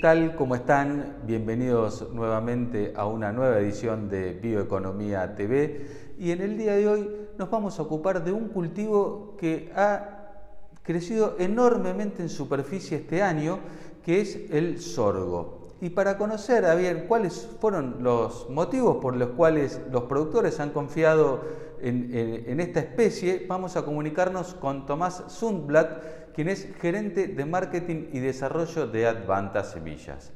[0.00, 0.36] tal?
[0.36, 1.16] ¿Cómo están?
[1.26, 6.14] Bienvenidos nuevamente a una nueva edición de Bioeconomía TV.
[6.18, 10.44] Y en el día de hoy nos vamos a ocupar de un cultivo que ha
[10.84, 13.58] crecido enormemente en superficie este año,
[14.04, 15.57] que es el sorgo.
[15.80, 20.70] Y para conocer a bien cuáles fueron los motivos por los cuales los productores han
[20.70, 21.40] confiado
[21.80, 25.86] en, esta especie, vamos a comunicarnos con Tomás Sundblad,
[26.34, 30.32] quien es gerente de marketing y desarrollo de Advanta Semillas.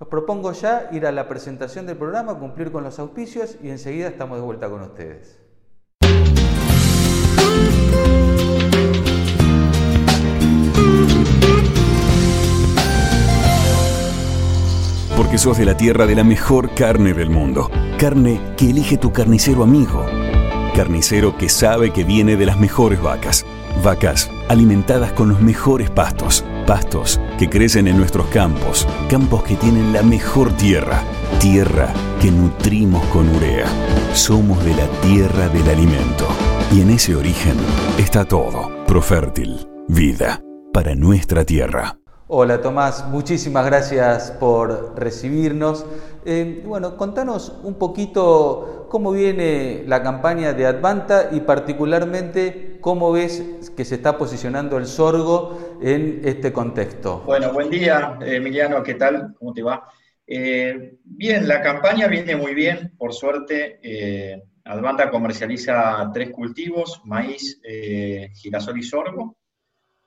[0.00, 4.08] Os propongo ya ir a la presentación del programa, cumplir con los auspicios y enseguida
[4.08, 5.38] estamos de vuelta con ustedes.
[15.30, 17.70] Porque sos de la tierra de la mejor carne del mundo.
[17.98, 20.04] Carne que elige tu carnicero amigo
[20.80, 23.44] carnicero que sabe que viene de las mejores vacas.
[23.84, 26.44] Vacas alimentadas con los mejores pastos.
[26.66, 28.88] Pastos que crecen en nuestros campos.
[29.10, 31.02] Campos que tienen la mejor tierra.
[31.38, 33.66] Tierra que nutrimos con urea.
[34.14, 36.26] Somos de la tierra del alimento.
[36.72, 37.56] Y en ese origen
[37.98, 38.70] está todo.
[38.86, 39.68] Profértil.
[39.86, 40.40] Vida.
[40.72, 41.99] Para nuestra tierra.
[42.32, 45.84] Hola Tomás, muchísimas gracias por recibirnos.
[46.24, 53.72] Eh, bueno, contanos un poquito cómo viene la campaña de Advanta y particularmente cómo ves
[53.76, 57.24] que se está posicionando el sorgo en este contexto.
[57.26, 59.34] Bueno, buen día Emiliano, ¿qué tal?
[59.36, 59.88] ¿Cómo te va?
[60.24, 63.80] Eh, bien, la campaña viene muy bien, por suerte.
[63.82, 67.60] Eh, Advanta comercializa tres cultivos, maíz,
[68.34, 69.39] girasol y sorgo.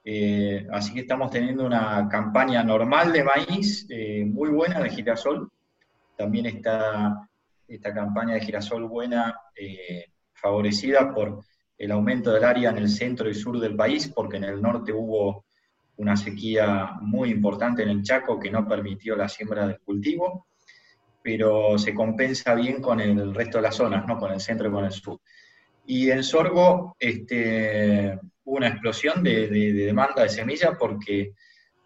[0.06, 5.50] Eh, así que estamos teniendo una campaña normal de maíz, eh, muy buena de girasol.
[6.18, 7.30] También está
[7.68, 11.44] esta campaña de girasol buena, eh, favorecida por
[11.78, 14.92] el aumento del área en el centro y sur del país, porque en el norte
[14.92, 15.46] hubo
[15.98, 20.48] una sequía muy importante en el Chaco que no permitió la siembra del cultivo,
[21.22, 24.18] pero se compensa bien con el resto de las zonas, ¿no?
[24.18, 25.20] con el centro y con el sur.
[25.86, 31.34] Y en sorgo, este, hubo una explosión de, demanda de semillas porque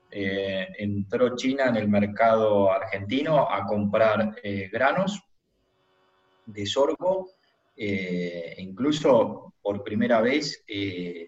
[0.09, 5.21] eh, entró China en el mercado argentino a comprar eh, granos
[6.45, 7.31] de sorgo,
[7.75, 11.27] eh, incluso por primera vez en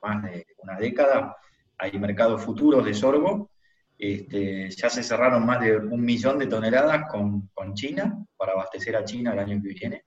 [0.00, 1.36] más de una década
[1.76, 3.50] hay mercados futuros de sorgo.
[3.98, 8.94] Este, ya se cerraron más de un millón de toneladas con, con China para abastecer
[8.94, 10.04] a China el año que viene,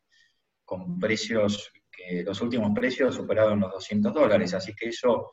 [0.64, 1.72] con precios
[2.24, 5.32] los últimos precios superaron los 200 dólares, así que eso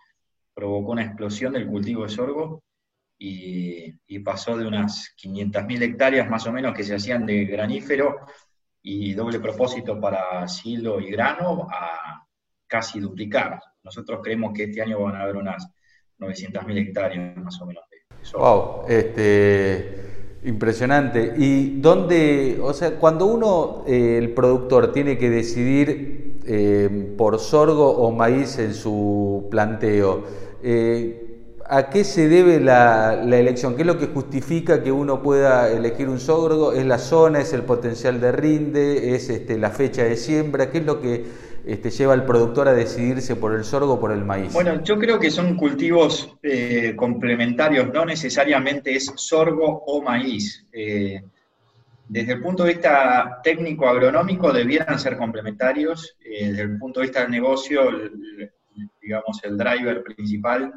[0.55, 2.63] provocó una explosión del cultivo de sorgo
[3.19, 8.17] y, pasó de unas 500.000 hectáreas más o menos que se hacían de granífero
[8.83, 12.27] y doble propósito para silo y grano a
[12.67, 13.61] casi duplicar.
[13.83, 15.67] Nosotros creemos que este año van a haber unas
[16.19, 17.99] 900.000 hectáreas más o menos de
[18.37, 21.35] Wow, este, impresionante.
[21.37, 26.08] ¿Y dónde, o sea, cuando uno, eh, el productor, tiene que decidir
[26.51, 30.25] eh, por sorgo o maíz en su planteo.
[30.63, 31.25] Eh,
[31.69, 33.77] ¿A qué se debe la, elección?
[33.77, 36.73] ¿Qué es lo que justifica que uno pueda elegir un sorgo?
[36.73, 37.41] ¿Es la zona?
[37.41, 39.15] ¿Es el potencial de rinde?
[39.15, 40.71] ¿Es este, la fecha de siembra?
[40.71, 41.27] ¿Qué es lo que
[41.67, 44.55] este, lleva al productor a decidirse por el sorgo o por el maíz?
[44.55, 50.65] Bueno, yo creo que son cultivos eh, complementarios, no necesariamente es sorgo o maíz
[52.09, 57.07] desde el punto de vista técnico agronómico debieran ser complementarios, eh, desde el punto de
[57.07, 57.91] vista del negocio,
[59.01, 60.73] digamos, el driver principal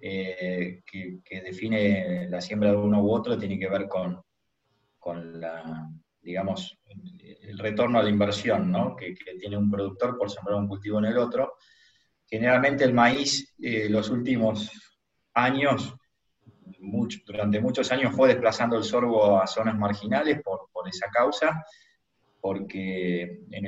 [0.00, 4.20] eh, que, define la siembra de uno u otro tiene que ver con,
[4.98, 5.88] con la,
[6.20, 6.76] digamos,
[7.42, 8.96] el retorno a la inversión ¿no?
[8.96, 11.54] que, tiene un productor por sembrar un cultivo en el otro.
[12.26, 14.70] Generalmente el maíz, eh, los últimos
[15.34, 15.94] años,
[17.26, 21.64] durante muchos años fue desplazando el sorgo a zonas marginales por, esa causa,
[22.40, 23.66] porque en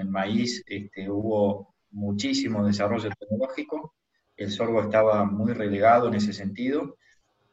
[0.00, 3.94] el, maíz este, hubo muchísimo desarrollo tecnológico,
[4.36, 6.96] el sorgo estaba muy relegado en ese sentido,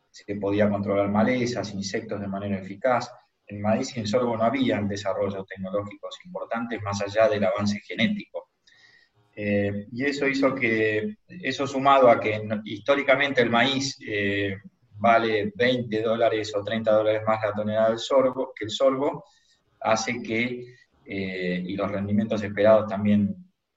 [0.10, 3.12] se podía controlar malezas, insectos de manera eficaz.
[3.48, 8.52] En maíz y en sorgo no había desarrollos tecnológicos importantes más allá del avance genético.
[9.36, 14.56] Eh, y eso hizo que, eso sumado a que históricamente el maíz eh,
[15.04, 19.26] vale 20 dólares o 30 dólares más la tonelada del sorgo, que el sorgo,
[19.82, 20.64] hace que,
[21.06, 23.36] eh, y los rendimientos esperados también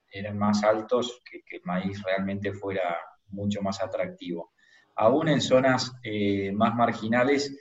[0.08, 2.96] eran más altos, que, el maíz realmente fuera
[3.30, 4.52] mucho más atractivo.
[4.94, 7.52] Aún en zonas eh, más marginales,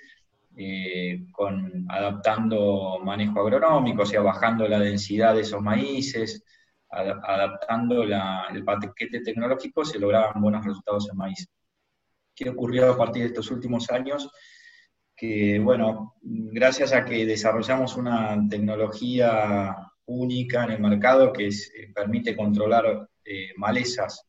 [0.55, 6.43] eh, con, adaptando manejo agronómico, o sea, bajando la densidad de esos maíces,
[6.91, 11.49] adaptando el paquete tecnológico, se lograban buenos resultados en maíz.
[12.35, 14.29] ¿Qué ocurrió a partir de estos últimos años?
[15.15, 19.75] que, bueno, gracias a que desarrollamos una tecnología
[20.07, 21.51] única en el mercado que eh,
[21.93, 24.27] permite controlar eh, malezas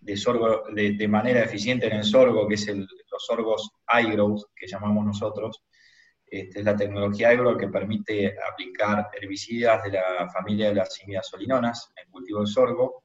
[0.00, 4.66] de, sorgo, de, manera eficiente en el sorgo, que es el, los sorgos iGrowth, que
[4.66, 5.62] llamamos nosotros.
[6.28, 11.92] Esta es la tecnología iGrowth que permite aplicar herbicidas de la familia de las imidazolinonas
[12.02, 13.02] en cultivo del sorgo.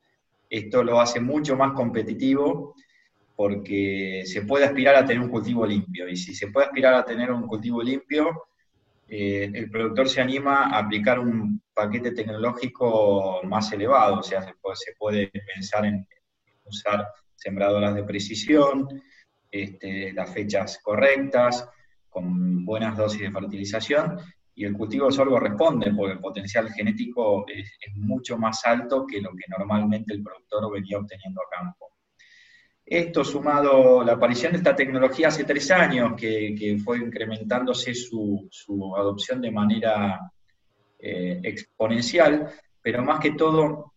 [0.49, 2.75] Esto lo hace mucho más competitivo
[3.41, 6.07] porque se puede aspirar a tener un cultivo limpio.
[6.07, 8.43] Y si se puede aspirar a tener un cultivo limpio,
[9.07, 14.53] eh, el productor se anima a aplicar un paquete tecnológico más elevado, o sea, se
[14.95, 16.07] puede, pensar en
[16.65, 18.87] usar sembradoras de precisión,
[19.49, 21.67] este, las fechas correctas,
[22.11, 24.19] con buenas dosis de fertilización,
[24.53, 29.07] y el cultivo de sorgo responde porque el potencial genético es, es mucho más alto
[29.07, 31.91] que lo que normalmente el productor venía obteniendo a campo.
[32.91, 38.49] Esto sumado a la aparición de esta tecnología hace tres años, que, fue incrementándose su,
[38.97, 40.19] adopción de manera
[40.99, 42.51] eh, exponencial,
[42.81, 43.93] pero más que todo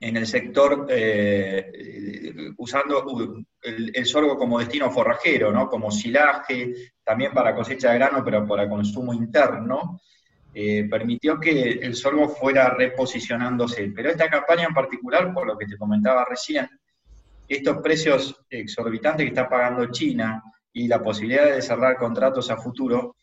[0.00, 5.68] en el sector eh, usando el, sorgo como destino forrajero, ¿no?
[5.68, 6.74] como silaje,
[7.04, 10.00] también para cosecha de grano, pero para consumo interno,
[10.52, 13.92] eh, permitió que el sorgo fuera reposicionándose.
[13.94, 16.68] Pero esta campaña en particular, por lo que te comentaba recién,
[17.48, 20.42] estos precios exorbitantes que está pagando China
[20.72, 23.16] y la posibilidad de cerrar contratos a futuro,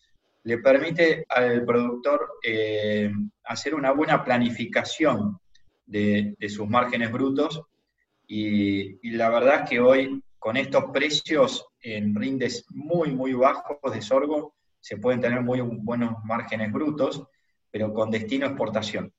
[0.44, 3.12] le permite al productor eh,
[3.44, 5.40] hacer una buena planificación
[5.86, 7.62] de, sus márgenes brutos
[8.28, 14.02] y, la verdad es que hoy con estos precios en rindes muy, muy bajos de
[14.02, 17.24] sorgo se pueden tener muy buenos márgenes brutos,
[17.72, 19.12] pero con destino a exportación.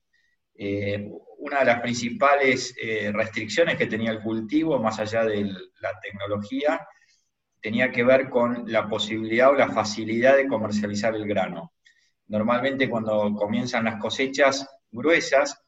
[0.55, 5.99] Eh, una de las principales eh, restricciones que tenía el cultivo, más allá de la
[6.01, 6.85] tecnología,
[7.61, 11.73] tenía que ver con la posibilidad o la facilidad de comercializar el grano.
[12.27, 15.63] Normalmente cuando comienzan las cosechas gruesas,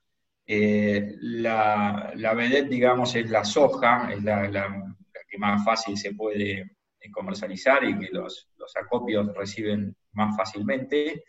[0.45, 4.50] eh, la, la vedette, digamos, es la soja, es la,
[5.27, 11.24] que más fácil se puede eh, comercializar y que los, los acopios reciben más fácilmente.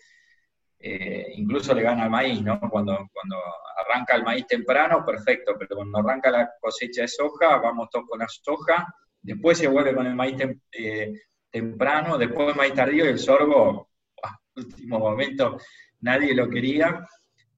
[0.81, 2.59] Incluso le gana al maíz, ¿no?
[2.71, 3.37] Cuando, cuando
[3.77, 8.19] arranca el maíz temprano, perfecto, pero cuando arranca la cosecha de soja, vamos todos con
[8.19, 8.87] la soja,
[9.21, 10.37] después se vuelve con el maíz
[10.73, 11.13] eh,
[11.51, 13.91] temprano, después el maíz tardío y el sorgo,
[14.57, 15.59] último momento,
[16.01, 17.07] nadie lo quería,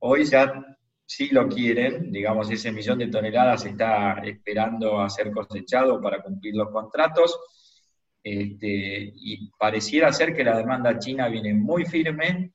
[0.01, 0.53] hoy ya
[1.05, 6.55] sí lo quieren, digamos, ese millón de toneladas está esperando a ser cosechado para cumplir
[6.57, 7.39] los contratos,
[8.25, 12.53] este, y pareciera ser que la demanda china viene muy firme,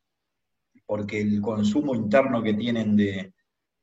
[0.87, 3.33] porque el consumo interno que tienen de,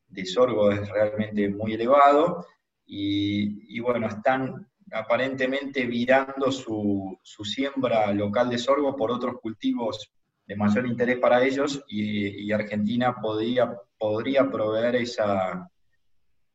[0.09, 2.47] de sorgo es realmente muy elevado
[2.87, 10.11] y, bueno, están aparentemente virando su, siembra local de sorgo por otros cultivos
[10.47, 15.71] de mayor interés para ellos y, Argentina podría, podría proveer esa,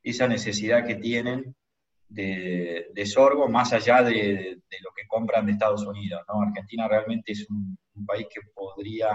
[0.04, 1.56] esa necesidad que tienen
[2.08, 6.22] de, sorgo más allá de, lo que compran de Estados Unidos.
[6.28, 9.10] Argentina realmente es un, país que podría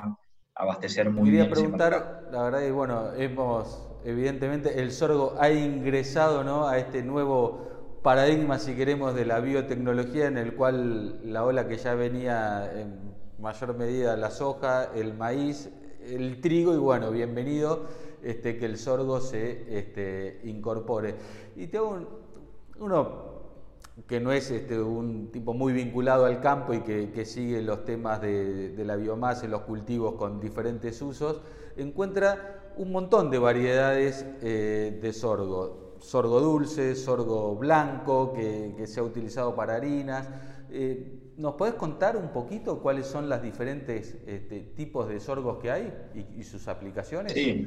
[0.55, 6.69] abastecer muy Quería preguntar, la verdad es bueno, hemos evidentemente el sorgo ha ingresado ¿no?
[6.69, 11.79] a este nuevo paradigma, si queremos, de la biotecnología, en el cual la ola que
[11.79, 15.71] ya venía en mayor medida la soja, el maíz,
[16.03, 17.87] el trigo, y bueno, bienvenido
[18.23, 21.15] este, que el sorgo se este, incorpore.
[21.57, 22.23] Y tengo
[22.79, 23.34] uno
[24.07, 28.21] que no es este, un tipo muy vinculado al campo y que, sigue los temas
[28.21, 31.41] de, de la biomasa y los cultivos con diferentes usos,
[31.77, 35.97] encuentra un montón de variedades eh, de sorgo.
[36.01, 40.29] Sorgo dulce, sorgo blanco, que, se ha utilizado para harinas.
[40.71, 45.71] Eh, ¿Nos podés contar un poquito cuáles son los diferentes este, tipos de sorgos que
[45.71, 45.93] hay
[46.37, 47.33] y, sus aplicaciones?
[47.33, 47.67] Sí.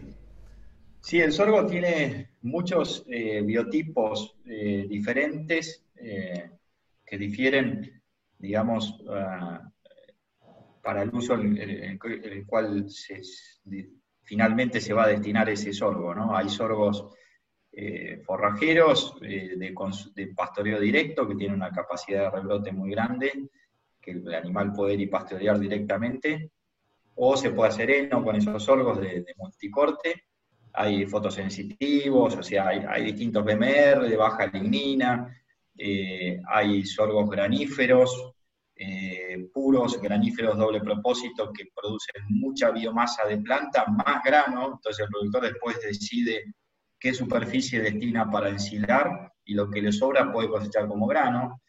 [1.00, 8.01] Sí, el sorgo tiene muchos eh, biotipos diferentes que difieren,
[8.38, 9.72] digamos, ah,
[10.88, 12.86] para el uso en el, cual
[14.24, 16.16] finalmente se va a destinar ese sorgo.
[16.16, 16.36] ¿no?
[16.36, 17.10] Hay sorgos
[17.74, 23.50] eh, forrajeros eh, de, pastoreo directo que tienen una capacidad de rebrote muy grande,
[24.01, 26.51] que el animal puede ir y pastorear directamente,
[27.16, 30.24] o se puede hacer heno con esos sorgos de, multicorte.
[30.74, 35.36] Hay fotosensitivos, o sea, hay, distintos BMR de baja lignina,
[35.77, 38.34] eh, hay sorgos graníferos,
[38.75, 45.10] eh, puros, graníferos doble propósito que producen mucha biomasa de planta, más grano, entonces el
[45.10, 46.53] productor después decide
[47.00, 51.62] qué superficie destina para ensilar y lo que le sobra puede cosechar como grano.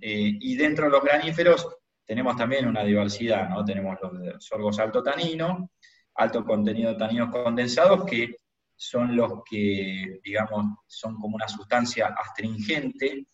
[0.00, 1.68] Eh, y dentro de los graníferos
[2.04, 3.64] tenemos también una diversidad, ¿no?
[3.64, 5.70] Tenemos los sorgos alto tanino,
[6.14, 8.36] alto contenido de taninos condensados, que
[8.74, 13.26] son los que, digamos, son como una sustancia astringente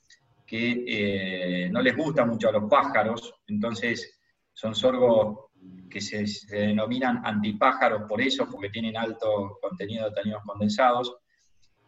[0.55, 4.21] que eh, no les gusta mucho a los pájaros, entonces
[4.53, 5.51] son sorgos
[5.91, 11.17] que se, denominan antipájaros por eso, porque tienen alto contenido de taninos condensados,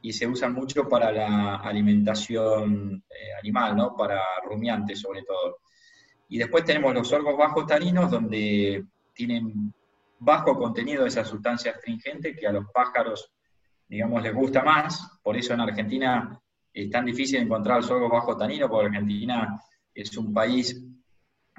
[0.03, 3.95] y se usan mucho para la alimentación eh, animal, ¿no?
[3.95, 5.59] para rumiantes sobre todo.
[6.29, 9.73] Y después tenemos los sorgos bajos taninos, donde tienen
[10.19, 13.33] bajo contenido de esa sustancia astringente que a los pájaros,
[13.89, 15.21] digamos, les gusta más.
[15.23, 16.43] Por eso en Argentina
[16.77, 19.59] es tan difícil encontrar el sorgo bajo tanino, porque Argentina
[19.95, 20.79] es un país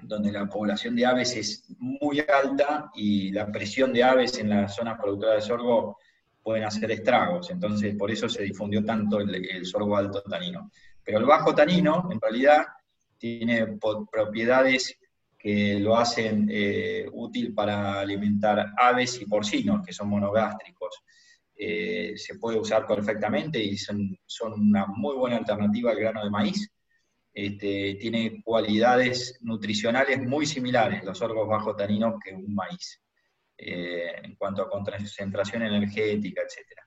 [0.04, 4.76] donde la población de aves es muy alta y la presión de aves en las
[4.76, 5.98] zonas productoras de sorgo
[6.44, 7.50] pueden hacer estragos.
[7.50, 10.72] Entonces, por eso se difundió tanto el, sorgo alto tanino.
[11.04, 12.68] Pero el bajo tanino, en realidad,
[13.18, 13.80] tiene
[14.12, 15.00] propiedades
[15.36, 21.02] que lo hacen eh, útil para alimentar aves y porcinos, que son monogástricos.
[21.60, 24.16] Eh, se puede usar perfectamente y son,
[24.56, 26.72] una muy buena alternativa al grano de maíz.
[27.34, 33.02] Este, tiene cualidades nutricionales muy similares, los sorgos bajo taninos, que un maíz,
[33.58, 36.82] eh, en cuanto a concentración energética, etc.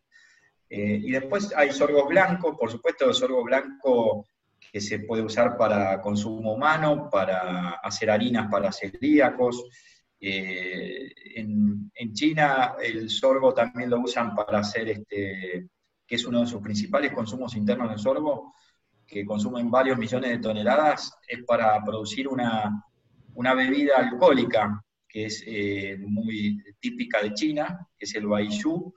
[0.72, 4.24] y después hay sorgos blancos, por supuesto, el sorgo blanco
[4.72, 9.64] que se puede usar para consumo humano, para hacer harinas para celíacos.
[10.20, 15.68] Eh, en, China el sorgo también lo usan para hacer, este,
[16.06, 18.54] que es uno de sus principales consumos internos del sorgo,
[19.06, 22.84] que consumen varios millones de toneladas, es para producir una,
[23.34, 28.94] bebida alcohólica que es eh, muy típica de China, que es el baijiu,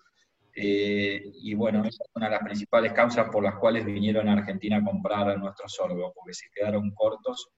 [0.56, 4.34] eh, y bueno, esa es una de las principales causas por las cuales vinieron a
[4.34, 7.50] Argentina a comprar nuestro sorgo, porque se quedaron cortos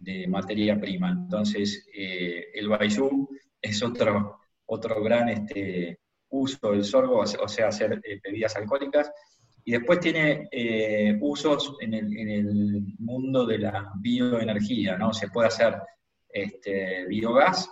[0.00, 1.10] de materia prima.
[1.10, 3.28] Entonces, eh, el Baizú
[3.60, 6.00] es otro, otro gran este,
[6.30, 9.10] uso del sorgo, o sea, hacer eh, bebidas alcohólicas.
[9.64, 10.48] Y después tiene
[11.20, 15.12] usos en el, en el, mundo de la bioenergía, ¿no?
[15.12, 15.76] Se puede hacer
[16.30, 17.70] este, biogás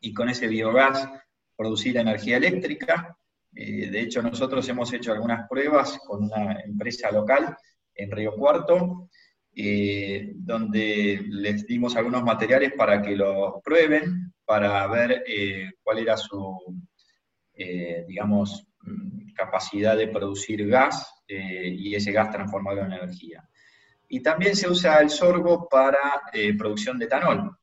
[0.00, 1.06] y con ese biogás
[1.54, 3.18] producir energía eléctrica,
[3.54, 7.56] eh, de hecho, nosotros hemos hecho algunas pruebas con una empresa local
[7.94, 9.08] en Río Cuarto,
[9.58, 16.16] eh, donde les dimos algunos materiales para que los prueben, para ver eh, cuál era
[16.16, 16.80] su,
[18.06, 23.46] digamos, mm, capacidad de producir gas y ese gas transformado en energía.
[24.08, 26.22] Y también se usa el sorgo para
[26.56, 27.58] producción de etanol.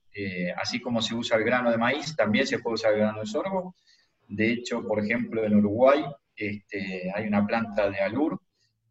[0.57, 3.25] así como se usa el grano de maíz, también se puede usar el grano de
[3.25, 3.75] sorgo
[4.27, 6.03] de hecho, por ejemplo, en Uruguay
[6.35, 8.41] este, hay una planta de alur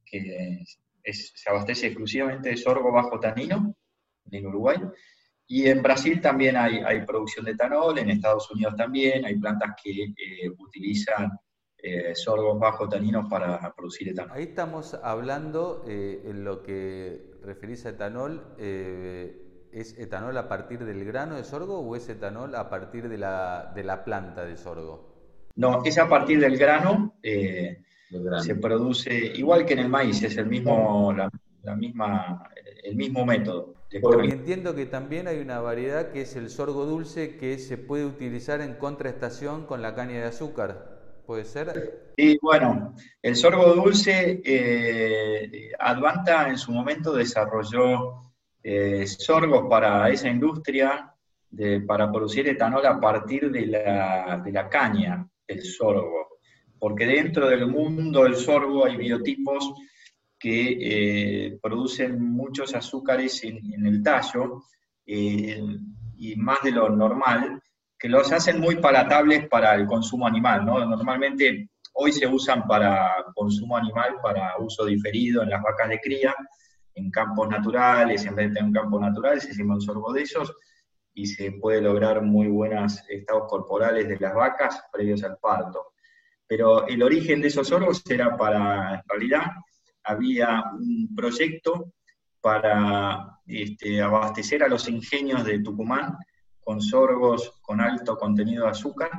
[0.04, 0.62] que
[1.12, 3.75] se abastece exclusivamente de sorgo bajo tanino
[4.30, 4.78] en Uruguay.
[5.46, 10.04] Y en Brasil también hay, producción de etanol, en Estados Unidos también hay plantas que
[10.04, 11.30] eh, utilizan
[11.76, 14.37] eh, sorgo bajo tanino para producir etanol.
[14.37, 21.04] Ahí estamos hablando, eh, en lo que referís a etanol, ¿es etanol a partir del
[21.04, 25.14] grano de sorgo o es etanol a partir de la, de la planta de sorgo?
[25.56, 27.84] No, es a partir del grano, eh,
[28.42, 32.49] se produce igual que en el maíz, es el mismo, la, misma,
[32.82, 33.75] el mismo método.
[34.02, 38.04] Porque entiendo que también hay una variedad que es el sorgo dulce que se puede
[38.04, 40.94] utilizar en contraestación con la caña de azúcar.
[41.26, 42.12] ¿Puede ser?
[42.16, 48.20] Sí, bueno, el sorgo dulce, eh, Advanta en su momento desarrolló
[48.62, 51.11] eh, sorgos para esa industria,
[51.87, 56.33] para producir etanol a partir de la, de la caña el sorgo,
[56.84, 59.72] porque dentro del mundo del sorgo hay biotipos
[60.38, 60.76] que
[61.46, 64.64] eh, producen muchos azúcares en, el tallo
[65.06, 65.64] eh,
[66.18, 67.58] y más de lo normal,
[67.98, 70.66] que los hacen muy palatables para el consumo animal.
[70.66, 70.84] ¿no?
[70.84, 76.34] Normalmente hoy se usan para consumo animal, para uso diferido en las vacas de cría,
[76.96, 80.54] en campos naturales, en vez de un campo natural, se hicieron un sorgo de esos,
[81.14, 85.93] y se puede lograr muy buenos estados corporales de las vacas previos al parto.
[86.46, 89.44] Pero el origen de esos sorgos era para, en realidad,
[90.04, 91.94] había un proyecto
[92.40, 96.16] para este, abastecer a los ingenios de Tucumán
[96.60, 99.10] con sorgos con alto contenido de azúcar,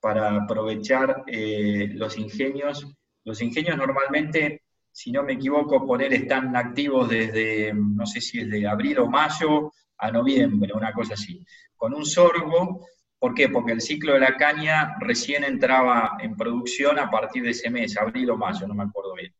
[0.00, 2.86] para aprovechar eh, los ingenios.
[3.24, 8.48] Los ingenios normalmente, si no me equivoco, poner están activos desde, no sé si es
[8.48, 11.44] de abril o mayo, a noviembre, una cosa así,
[11.74, 12.86] con un sorgo.
[13.18, 13.48] ¿Por qué?
[13.48, 17.96] Porque el ciclo de la caña recién entraba en producción a partir de ese mes,
[17.96, 19.34] abril o mayo, no me acuerdo bien.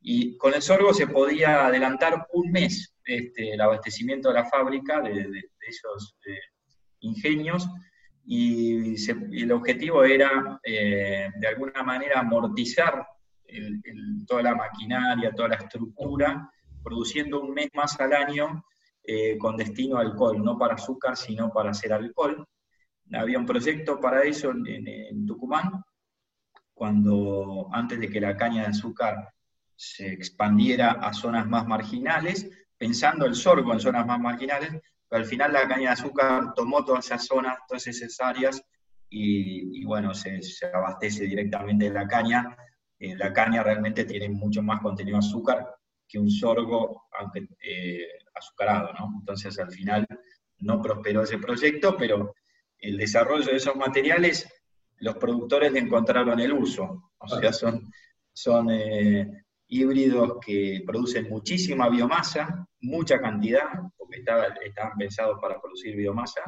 [0.00, 5.00] Y con el sorgo se podía adelantar un mes este, el abastecimiento de la fábrica,
[5.00, 5.28] de,
[5.68, 6.38] esos eh,
[7.00, 7.68] ingenios,
[8.24, 8.94] y,
[9.42, 13.04] el objetivo era, eh, de alguna manera, amortizar
[14.28, 16.48] toda la maquinaria, toda la estructura,
[16.84, 18.64] produciendo un mes más al año
[19.02, 22.46] eh, con destino a alcohol, no para azúcar, sino para hacer alcohol.
[23.12, 25.82] Había un proyecto para eso en, Tucumán,
[26.72, 29.32] cuando antes de que la caña de azúcar
[29.74, 34.70] se expandiera a zonas más marginales, pensando el sorgo en zonas más marginales,
[35.08, 38.62] pero al final la caña de azúcar tomó todas esas zonas, todas esas áreas,
[39.12, 40.40] y, bueno, se,
[40.72, 42.56] abastece directamente de la caña.
[42.98, 45.74] Eh, la caña realmente tiene mucho más contenido de azúcar
[46.06, 49.18] que un sorgo, aunque eh, azucarado, ¿no?
[49.18, 50.06] Entonces al final
[50.58, 52.34] no prosperó ese proyecto, pero
[52.80, 54.48] el desarrollo de esos materiales,
[54.98, 57.12] los productores le encontraron el uso.
[57.18, 57.90] O sea, son,
[58.32, 66.42] son eh, híbridos que producen muchísima biomasa, mucha cantidad, porque estaban pensados para producir biomasa,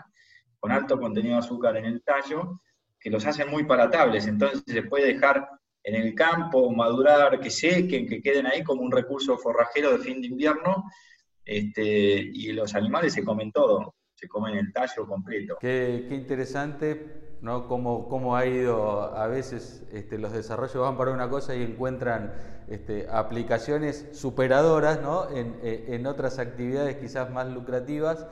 [0.59, 2.61] con alto contenido de azúcar en el tallo,
[2.99, 4.27] que los hacen muy palatables.
[4.27, 5.49] Entonces se puede dejar
[5.85, 10.21] en el campo, madurar, que sequen, que queden ahí como un recurso forrajero de fin
[10.21, 10.85] de invierno,
[11.45, 15.59] este, y los animales se comen todo, se comen el tallo completo.
[15.61, 17.67] Qué, interesante, ¿no?
[17.67, 22.33] Cómo, cómo, ha ido, a veces este, los desarrollos van para una cosa y encuentran
[22.69, 25.27] este, aplicaciones superadoras, ¿no?
[25.35, 28.29] En, otras actividades quizás más lucrativas.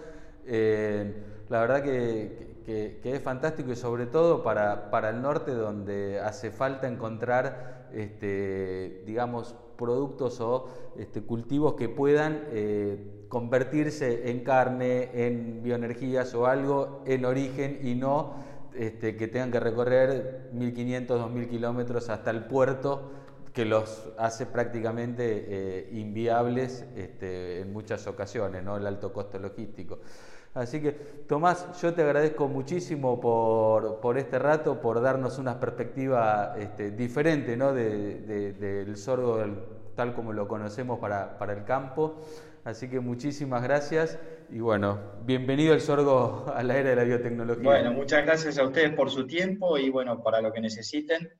[0.46, 6.20] Eh, la verdad que que, es fantástico y sobre todo para, para, el norte donde
[6.20, 10.68] hace falta encontrar, este, digamos, productos o
[10.98, 17.94] este, cultivos que puedan eh, convertirse en carne, en bioenergías o algo en origen y
[17.94, 18.34] no
[18.74, 23.10] este, que tengan que recorrer 1.500, 2.000 kilómetros hasta el puerto
[23.52, 28.76] que los hace prácticamente eh, inviables este, en muchas ocasiones, ¿no?
[28.76, 29.98] el alto costo logístico.
[30.54, 30.92] Así que,
[31.28, 37.72] Tomás, yo te agradezco muchísimo por, este rato, por darnos una perspectiva este, diferente ¿no?
[37.72, 39.38] del sorgo
[39.94, 42.20] tal como lo conocemos para, el campo.
[42.64, 44.18] Así que muchísimas gracias
[44.50, 47.62] y bueno, bienvenido el sorgo a la era de la biotecnología.
[47.62, 51.30] Bueno, muchas gracias a ustedes por su tiempo y bueno, para lo que necesiten,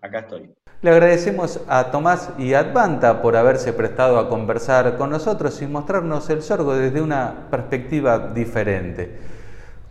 [0.00, 0.50] acá estoy.
[0.80, 5.66] Le agradecemos a Tomás y a Advanta por haberse prestado a conversar con nosotros y
[5.66, 9.18] mostrarnos el sorgo desde una perspectiva diferente.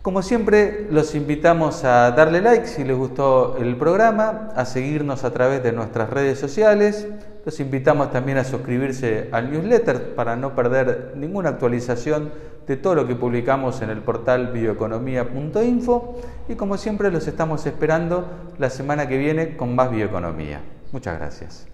[0.00, 5.32] Como siempre, los invitamos a darle like si les gustó el programa, a seguirnos a
[5.32, 7.06] través de nuestras redes sociales.
[7.44, 12.30] Los invitamos también a suscribirse al newsletter para no perder ninguna actualización
[12.68, 18.28] de todo lo que publicamos en el portal bioeconomía.info y como siempre los estamos esperando
[18.58, 20.60] la semana que viene con más bioeconomía.
[20.92, 21.66] Muchas gracias.